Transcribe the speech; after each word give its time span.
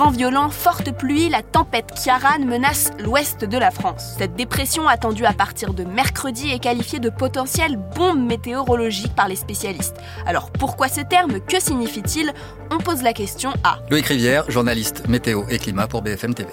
vents 0.00 0.10
violents, 0.10 0.48
fortes 0.48 0.92
pluies, 0.96 1.28
la 1.28 1.42
tempête 1.42 1.92
Kiaran 1.92 2.46
menace 2.46 2.90
l'ouest 3.00 3.44
de 3.44 3.58
la 3.58 3.70
France. 3.70 4.14
Cette 4.16 4.34
dépression 4.34 4.88
attendue 4.88 5.26
à 5.26 5.34
partir 5.34 5.74
de 5.74 5.84
mercredi 5.84 6.50
est 6.50 6.58
qualifiée 6.58 7.00
de 7.00 7.10
potentielle 7.10 7.76
bombe 7.76 8.24
météorologique 8.24 9.14
par 9.14 9.28
les 9.28 9.36
spécialistes. 9.36 9.96
Alors 10.24 10.50
pourquoi 10.52 10.88
ce 10.88 11.02
terme? 11.02 11.38
Que 11.40 11.60
signifie-t-il? 11.60 12.32
On 12.70 12.78
pose 12.78 13.02
la 13.02 13.12
question 13.12 13.52
à 13.62 13.80
Loïc 13.90 14.06
Rivière, 14.06 14.50
journaliste 14.50 15.06
météo 15.06 15.42
et 15.50 15.58
climat 15.58 15.86
pour 15.86 16.00
BFM 16.00 16.32
TV. 16.32 16.48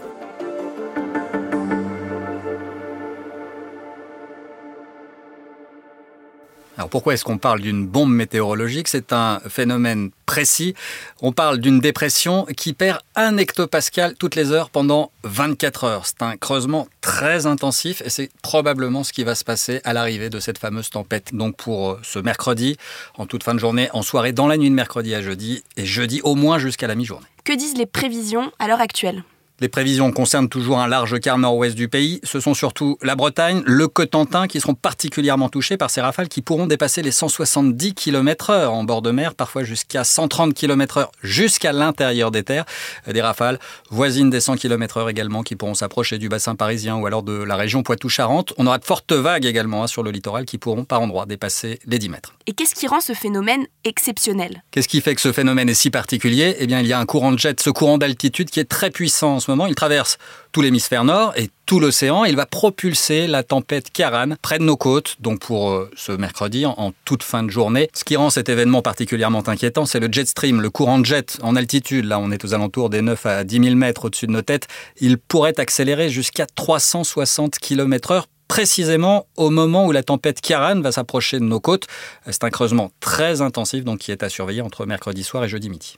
Alors 6.77 6.89
pourquoi 6.89 7.15
est-ce 7.15 7.23
qu'on 7.23 7.39
parle 7.39 7.59
d'une 7.59 7.87
bombe 7.87 8.11
météorologique? 8.11 8.87
C'est 8.87 9.11
un 9.11 9.39
phénomène 9.49 10.11
précis. 10.27 10.75
On 11.21 11.31
parle 11.31 11.57
d'une 11.57 11.79
dépression 11.79 12.45
qui 12.55 12.73
perd 12.73 12.99
un 13.15 13.37
hectopascal 13.37 14.13
toutes 14.13 14.35
les 14.35 14.51
heures 14.51 14.69
pendant 14.69 15.11
24 15.23 15.83
heures. 15.85 16.05
C'est 16.05 16.21
un 16.21 16.37
creusement 16.37 16.87
très 17.01 17.47
intensif 17.47 18.03
et 18.05 18.11
c'est 18.11 18.29
probablement 18.43 19.03
ce 19.03 19.11
qui 19.11 19.23
va 19.23 19.33
se 19.33 19.43
passer 19.43 19.81
à 19.85 19.93
l'arrivée 19.93 20.29
de 20.29 20.39
cette 20.39 20.59
fameuse 20.59 20.91
tempête. 20.91 21.33
Donc 21.33 21.55
pour 21.57 21.91
euh, 21.91 21.99
ce 22.03 22.19
mercredi, 22.19 22.77
en 23.17 23.25
toute 23.25 23.43
fin 23.43 23.55
de 23.55 23.59
journée, 23.59 23.89
en 23.93 24.03
soirée, 24.03 24.31
dans 24.31 24.47
la 24.47 24.57
nuit 24.57 24.69
de 24.69 24.75
mercredi 24.75 25.15
à 25.15 25.21
jeudi 25.23 25.63
et 25.77 25.85
jeudi 25.85 26.21
au 26.23 26.35
moins 26.35 26.59
jusqu'à 26.59 26.85
la 26.85 26.93
mi-journée. 26.93 27.25
Que 27.43 27.53
disent 27.53 27.77
les 27.77 27.87
prévisions 27.87 28.51
à 28.59 28.67
l'heure 28.67 28.81
actuelle? 28.81 29.23
Les 29.59 29.69
prévisions 29.69 30.11
concernent 30.11 30.49
toujours 30.49 30.79
un 30.79 30.87
large 30.87 31.19
quart 31.19 31.37
nord-ouest 31.37 31.75
du 31.75 31.87
pays. 31.87 32.19
Ce 32.23 32.39
sont 32.39 32.53
surtout 32.53 32.97
la 33.01 33.15
Bretagne, 33.15 33.63
le 33.65 33.87
Cotentin 33.87 34.47
qui 34.47 34.59
seront 34.59 34.75
particulièrement 34.75 35.49
touchés 35.49 35.77
par 35.77 35.89
ces 35.89 36.01
rafales 36.01 36.27
qui 36.27 36.41
pourront 36.41 36.67
dépasser 36.67 37.01
les 37.01 37.11
170 37.11 37.93
km/h 37.93 38.67
en 38.67 38.83
bord 38.83 39.01
de 39.01 39.11
mer, 39.11 39.33
parfois 39.33 39.63
jusqu'à 39.63 40.03
130 40.03 40.53
km/h 40.53 41.07
jusqu'à 41.23 41.71
l'intérieur 41.71 42.31
des 42.31 42.43
terres. 42.43 42.65
Des 43.11 43.21
rafales 43.21 43.59
voisines 43.89 44.29
des 44.29 44.39
100 44.39 44.57
km/h 44.57 45.09
également 45.09 45.43
qui 45.43 45.55
pourront 45.55 45.73
s'approcher 45.73 46.17
du 46.17 46.29
bassin 46.29 46.55
parisien 46.55 46.95
ou 46.95 47.05
alors 47.05 47.23
de 47.23 47.33
la 47.33 47.55
région 47.55 47.83
Poitou-Charentes. 47.83 48.53
On 48.57 48.67
aura 48.67 48.77
de 48.77 48.85
fortes 48.85 49.13
vagues 49.13 49.45
également 49.45 49.83
hein, 49.83 49.87
sur 49.87 50.03
le 50.03 50.11
littoral 50.11 50.45
qui 50.45 50.57
pourront 50.57 50.85
par 50.85 51.01
endroits 51.01 51.25
dépasser 51.25 51.79
les 51.85 51.99
10 51.99 52.09
mètres. 52.09 52.33
Et 52.45 52.53
qu'est-ce 52.53 52.75
qui 52.75 52.87
rend 52.87 53.01
ce 53.01 53.13
phénomène 53.13 53.65
exceptionnel? 53.83 54.63
Qu'est-ce 54.71 54.87
qui 54.87 55.01
fait 55.01 55.15
que 55.15 55.21
ce 55.21 55.31
phénomène 55.31 55.69
est 55.69 55.73
si 55.73 55.89
particulier? 55.89 56.55
Eh 56.59 56.67
bien, 56.67 56.79
il 56.79 56.87
y 56.87 56.93
a 56.93 56.99
un 56.99 57.05
courant 57.05 57.31
de 57.31 57.39
jet, 57.39 57.59
ce 57.59 57.69
courant 57.69 57.97
d'altitude 57.97 58.49
qui 58.49 58.59
est 58.59 58.69
très 58.69 58.91
puissant 58.91 59.39
moment. 59.47 59.67
Il 59.67 59.75
traverse 59.75 60.17
tout 60.51 60.61
l'hémisphère 60.61 61.03
nord 61.03 61.33
et 61.35 61.49
tout 61.65 61.79
l'océan. 61.79 62.25
Il 62.25 62.35
va 62.35 62.45
propulser 62.45 63.27
la 63.27 63.43
tempête 63.43 63.91
Karan 63.91 64.35
près 64.41 64.59
de 64.59 64.63
nos 64.63 64.77
côtes, 64.77 65.17
donc 65.19 65.39
pour 65.39 65.71
euh, 65.71 65.89
ce 65.95 66.11
mercredi, 66.11 66.65
en, 66.65 66.93
toute 67.05 67.23
fin 67.23 67.43
de 67.43 67.49
journée. 67.49 67.89
Ce 67.93 68.03
qui 68.03 68.15
rend 68.15 68.29
cet 68.29 68.49
événement 68.49 68.81
particulièrement 68.81 69.47
inquiétant, 69.47 69.85
c'est 69.85 69.99
le 69.99 70.07
jet 70.11 70.27
stream, 70.27 70.61
le 70.61 70.69
courant 70.69 70.99
de 70.99 71.05
jet 71.05 71.37
en 71.41 71.55
altitude. 71.55 72.05
Là, 72.05 72.19
on 72.19 72.31
est 72.31 72.43
aux 72.45 72.53
alentours 72.53 72.89
des 72.89 73.01
9 73.01 73.25
à 73.25 73.43
10 73.43 73.63
000 73.63 73.75
mètres 73.75 74.05
au-dessus 74.05 74.27
de 74.27 74.31
nos 74.31 74.41
têtes. 74.41 74.67
Il 74.99 75.17
pourrait 75.17 75.59
accélérer 75.59 76.09
jusqu'à 76.09 76.45
360 76.45 77.59
km/h 77.59 78.23
précisément 78.47 79.27
au 79.35 79.49
moment 79.49 79.85
où 79.85 79.91
la 79.91 80.03
tempête 80.03 80.41
Kiaran 80.41 80.81
va 80.81 80.91
s'approcher 80.91 81.39
de 81.39 81.43
nos 81.43 81.59
côtes. 81.59 81.87
C'est 82.29 82.43
un 82.43 82.49
creusement 82.49 82.91
très 82.99 83.41
intensif 83.41 83.83
donc 83.83 83.99
qui 83.99 84.11
est 84.11 84.23
à 84.23 84.29
surveiller 84.29 84.61
entre 84.61 84.85
mercredi 84.85 85.23
soir 85.23 85.43
et 85.43 85.49
jeudi 85.49 85.69
midi. 85.69 85.97